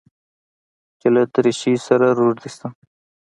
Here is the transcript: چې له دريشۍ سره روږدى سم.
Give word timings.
چې 0.99 1.07
له 1.15 1.21
دريشۍ 1.33 1.75
سره 1.87 2.05
روږدى 2.17 2.49
سم. 2.57 2.71